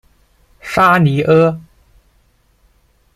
[0.61, 1.61] 沙尼阿。